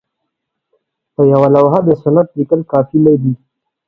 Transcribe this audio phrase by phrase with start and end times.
[1.13, 3.33] په یوه لوحه د سند لیکل کافي نه دي.